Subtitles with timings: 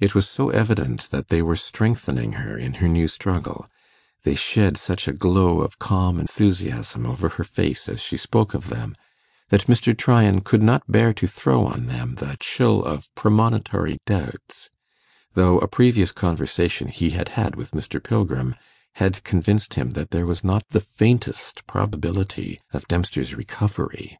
[0.00, 3.68] It was so evident that they were strengthening her in her new struggle
[4.24, 8.68] they shed such a glow of calm enthusiasm over her face as she spoke of
[8.68, 8.96] them,
[9.50, 9.96] that Mr.
[9.96, 14.70] Tryan could not bear to throw on them the chill of premonitory doubts,
[15.34, 18.02] though a previous conversation he had had with Mr.
[18.02, 18.56] Pilgrim
[18.94, 24.18] had convinced him that there was not the faintest probability of Dempster's recovery.